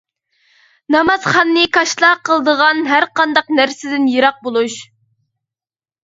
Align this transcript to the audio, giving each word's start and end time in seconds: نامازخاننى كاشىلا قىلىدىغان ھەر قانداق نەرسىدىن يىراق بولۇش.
نامازخاننى 0.93 1.65
كاشىلا 1.75 2.07
قىلىدىغان 2.29 2.81
ھەر 2.91 3.07
قانداق 3.19 3.51
نەرسىدىن 3.59 4.07
يىراق 4.13 4.41
بولۇش. 4.47 4.79